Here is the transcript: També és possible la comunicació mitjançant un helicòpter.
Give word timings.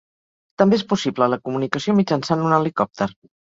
També 0.61 0.77
és 0.79 0.85
possible 0.93 1.29
la 1.35 1.39
comunicació 1.49 1.97
mitjançant 2.01 2.45
un 2.51 2.59
helicòpter. 2.61 3.13